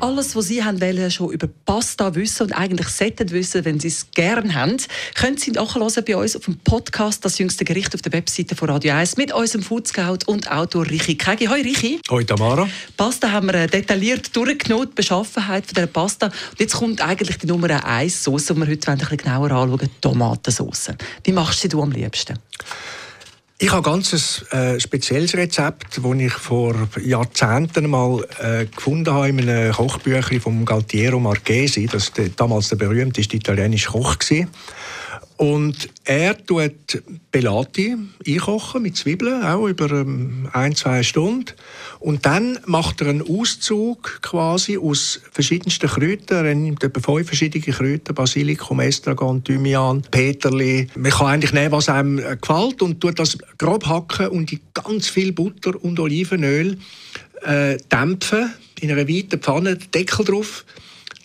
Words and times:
Alles, 0.00 0.34
was 0.34 0.46
Sie 0.46 0.64
haben 0.64 0.80
wollen, 0.80 1.10
schon 1.10 1.30
über 1.30 1.46
Pasta 1.66 2.14
wissen 2.14 2.44
und 2.44 2.52
eigentlich 2.54 2.88
sollten 2.88 3.30
wissen, 3.32 3.66
wenn 3.66 3.78
Sie 3.78 3.88
es 3.88 4.10
gerne 4.12 4.54
haben, 4.54 4.78
können 5.14 5.36
Sie 5.36 5.50
nachhören 5.50 6.04
bei 6.06 6.16
uns 6.16 6.36
auf 6.36 6.46
dem 6.46 6.56
Podcast 6.56 7.22
«Das 7.22 7.36
jüngste 7.38 7.66
Gericht» 7.66 7.94
auf 7.94 8.00
der 8.00 8.12
Webseite 8.14 8.56
von 8.56 8.70
Radio 8.70 8.94
1 8.94 9.18
mit 9.18 9.30
unserem 9.30 9.62
Food 9.62 9.88
Scout 9.88 10.20
und 10.24 10.50
Autor 10.50 10.86
Richi 10.86 11.16
Kegi. 11.16 11.46
Hoi 11.48 11.60
Richi. 11.60 12.00
Hoi 12.08 12.24
Tamara. 12.24 12.66
Pasta 12.96 13.30
haben 13.30 13.48
wir 13.48 13.54
äh, 13.56 13.66
detailliert 13.66 14.34
durchgenommen, 14.34 14.88
die 14.88 14.94
Beschaffenheit 14.94 15.66
von 15.66 15.74
der 15.74 15.86
Pasta. 15.86 16.26
Und 16.28 16.60
jetzt 16.60 16.76
kommt 16.76 17.02
eigentlich 17.02 17.36
die 17.36 17.46
Nummer 17.46 17.84
1 17.84 18.24
Sauce, 18.24 18.46
die 18.46 18.56
wir 18.56 18.68
heute 18.68 18.92
ein 18.92 18.98
bisschen 18.98 19.18
genauer 19.18 19.50
anschauen, 19.50 19.90
Tomatensauce. 20.00 20.92
Wie 21.24 21.32
machst 21.32 21.62
du 21.62 21.68
sie 21.68 21.82
am 21.82 21.92
liebsten? 21.92 22.38
Ich 23.62 23.70
habe 23.72 23.90
ein 23.90 23.92
ganz 23.92 24.42
äh, 24.52 24.80
spezielles 24.80 25.34
Rezept, 25.34 26.00
das 26.02 26.14
ich 26.18 26.32
vor 26.32 26.74
Jahrzehnten 27.04 27.90
mal 27.90 28.24
äh, 28.42 28.64
gefunden 28.64 29.12
habe 29.12 29.28
in 29.28 29.46
einem 29.46 29.74
Kochbüchlein 29.74 30.40
von 30.40 30.64
Galtiero 30.64 31.20
Marchesi. 31.20 31.86
Das 31.86 32.10
war 32.16 32.24
damals 32.36 32.70
der 32.70 32.76
berühmteste 32.76 33.36
italienische 33.36 33.90
Koch. 33.90 34.18
Gewesen. 34.18 34.48
Und 35.40 35.88
er 36.04 36.36
tut 36.36 37.02
Pelati 37.32 37.96
einkochen 38.26 38.82
mit 38.82 38.98
Zwiebeln, 38.98 39.42
auch 39.42 39.66
über 39.68 39.90
ähm, 39.90 40.50
ein, 40.52 40.74
zwei 40.74 41.02
Stunden. 41.02 41.54
Und 41.98 42.26
dann 42.26 42.58
macht 42.66 43.00
er 43.00 43.08
einen 43.08 43.22
Auszug 43.26 44.20
quasi 44.20 44.76
aus 44.76 45.22
verschiedensten 45.32 45.88
Kräutern. 45.88 46.44
Er 46.44 46.54
nimmt 46.54 46.84
etwa 46.84 47.00
fünf 47.00 47.28
verschiedene 47.28 47.64
Kräuter, 47.64 48.12
Basilikum, 48.12 48.80
Estragon, 48.80 49.42
Thymian, 49.42 50.02
Peterli. 50.10 50.88
Man 50.94 51.10
kann 51.10 51.28
eigentlich 51.28 51.54
nehmen, 51.54 51.72
was 51.72 51.88
einem 51.88 52.18
äh, 52.18 52.36
gefällt 52.36 52.82
und 52.82 53.00
tut 53.00 53.18
das 53.18 53.38
grob 53.56 53.86
hacken 53.86 54.28
und 54.28 54.52
in 54.52 54.60
ganz 54.74 55.08
viel 55.08 55.32
Butter 55.32 55.72
und 55.82 55.98
Olivenöl 55.98 56.76
äh, 57.46 57.78
dämpfen. 57.90 58.52
In 58.82 58.90
einer 58.90 59.08
weiten 59.08 59.40
Pfanne, 59.40 59.76
Deckel 59.76 60.26
drauf 60.26 60.66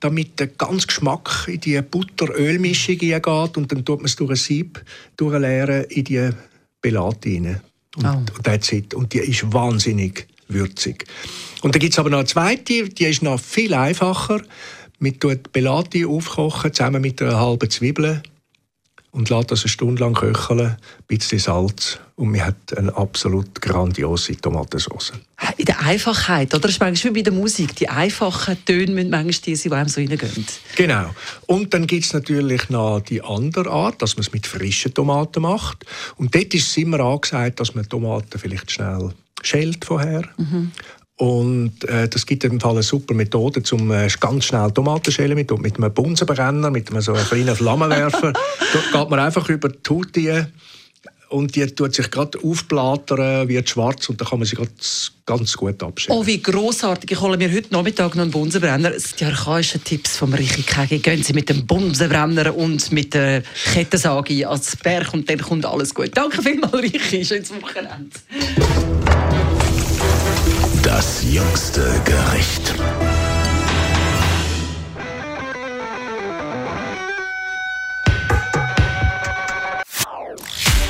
damit 0.00 0.40
der 0.40 0.48
ganze 0.48 0.86
Geschmack 0.86 1.46
in 1.46 1.60
die 1.60 1.80
Butter-Öl-Mischung 1.80 2.98
geht 2.98 3.26
und 3.26 3.70
dann 3.70 3.84
tut 3.84 3.98
man 3.98 4.06
es 4.06 4.16
durch 4.16 4.30
ein 4.30 4.36
Sieb 4.36 4.84
durchleeren 5.16 5.84
in 5.84 6.04
die 6.04 6.30
Belate 6.80 7.28
rein. 7.28 7.60
Und, 7.96 8.06
oh. 8.06 8.42
that's 8.42 8.72
it. 8.72 8.94
und 8.94 9.12
die 9.12 9.18
ist 9.18 9.52
wahnsinnig 9.52 10.26
würzig. 10.48 11.04
Und 11.62 11.74
dann 11.74 11.80
gibt 11.80 11.92
es 11.92 11.98
aber 11.98 12.10
noch 12.10 12.18
eine 12.18 12.26
zweite, 12.26 12.88
die 12.88 13.04
ist 13.04 13.22
noch 13.22 13.40
viel 13.40 13.74
einfacher. 13.74 14.40
Man 14.98 15.18
tut 15.18 15.52
Belati 15.52 16.04
aufkochen, 16.04 16.72
zusammen 16.72 17.02
mit 17.02 17.20
einer 17.20 17.38
halben 17.38 17.70
Zwiebel 17.70 18.22
und 19.12 19.30
lässt 19.30 19.50
das 19.50 19.62
eine 19.62 19.68
Stunde 19.68 20.02
lang 20.02 20.14
köcheln, 20.14 20.60
ein 20.60 20.76
bisschen 21.06 21.38
Salz 21.38 21.98
und 22.16 22.30
man 22.30 22.44
hat 22.44 22.76
eine 22.76 22.94
absolut 22.96 23.60
grandiose 23.60 24.36
Tomatensauce. 24.36 25.12
In 25.60 25.66
der 25.66 25.80
Einfachheit, 25.80 26.54
oder? 26.54 26.62
Das 26.62 26.70
ist 26.70 26.80
manchmal 26.80 27.14
wie 27.14 27.18
bei 27.18 27.22
der 27.22 27.34
Musik. 27.34 27.76
Die 27.76 27.86
einfachen 27.86 28.64
Töne 28.64 28.92
müssen 28.92 29.10
manchmal 29.10 29.34
die 29.44 29.54
sein, 29.54 29.70
die 29.70 29.76
einem 29.76 29.88
so 29.90 30.00
reingehen. 30.00 30.46
Genau. 30.74 31.10
Und 31.48 31.74
dann 31.74 31.86
gibt 31.86 32.06
es 32.06 32.14
natürlich 32.14 32.70
noch 32.70 33.00
die 33.00 33.22
andere 33.22 33.68
Art, 33.68 34.00
dass 34.00 34.16
man 34.16 34.22
es 34.22 34.32
mit 34.32 34.46
frischen 34.46 34.94
Tomaten 34.94 35.42
macht. 35.42 35.84
Und 36.16 36.34
dort 36.34 36.54
ist 36.54 36.68
es 36.68 36.76
immer 36.78 37.00
angesagt, 37.00 37.60
dass 37.60 37.74
man 37.74 37.86
Tomaten 37.86 38.38
vielleicht 38.38 38.70
schnell 38.70 39.10
schält 39.42 39.84
vorher. 39.84 40.26
Mhm. 40.38 40.72
Und 41.16 41.84
äh, 41.84 42.08
das 42.08 42.24
gibt 42.24 42.42
im 42.44 42.58
Fall 42.58 42.70
eine 42.72 42.82
super 42.82 43.12
Methode, 43.12 43.62
um 43.72 43.90
äh, 43.90 44.08
ganz 44.18 44.46
schnell 44.46 44.70
Tomaten 44.70 45.12
schälen 45.12 45.34
mit, 45.34 45.50
mit 45.58 45.76
einem 45.76 45.92
Bunsenbrenner, 45.92 46.70
mit 46.70 46.90
einem 46.90 47.02
so 47.02 47.12
einem 47.12 47.26
kleinen 47.26 47.54
Flammenwerfer. 47.54 48.32
da 48.92 48.98
geht 48.98 49.10
man 49.10 49.18
einfach 49.20 49.46
über 49.50 49.68
die 49.68 49.90
Haut 49.90 50.16
und 51.30 51.54
die 51.54 51.66
tut 51.66 51.94
sich 51.94 52.10
gerade 52.10 52.38
aufblättern, 52.42 53.48
wird 53.48 53.68
schwarz 53.68 54.08
und 54.08 54.20
dann 54.20 54.28
kann 54.28 54.40
man 54.40 54.46
sie 54.46 54.56
ganz 54.56 55.56
gut 55.56 55.82
abschälen. 55.82 56.18
Oh, 56.18 56.26
wie 56.26 56.42
grossartig. 56.42 57.12
Ich 57.12 57.20
hole 57.20 57.36
mir 57.36 57.50
heute 57.52 57.72
Nachmittag 57.72 58.14
noch 58.14 58.22
einen 58.22 58.30
Bunsenbrenner. 58.30 58.92
Die 59.18 59.24
archaischen 59.24 59.82
Tipps 59.84 60.16
von 60.16 60.34
Richi 60.34 60.62
Kegi. 60.62 60.98
Gehen 60.98 61.22
Sie 61.22 61.32
mit 61.32 61.48
dem 61.48 61.66
Bunsenbrenner 61.66 62.54
und 62.54 62.90
mit 62.92 63.14
der 63.14 63.42
Kettensage 63.72 64.46
als 64.48 64.76
Berg 64.76 65.14
und 65.14 65.30
dann 65.30 65.40
kommt 65.40 65.64
alles 65.64 65.94
gut. 65.94 66.10
Danke 66.14 66.42
vielmals, 66.42 66.74
Richi. 66.74 67.24
Schönes 67.24 67.50
Wochenende. 67.62 68.10
Das 70.82 71.22
jüngste 71.22 72.00
Gericht. 72.04 72.74